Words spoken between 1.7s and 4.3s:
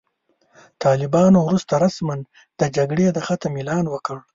رسماً د جګړې د ختم اعلان وکړ.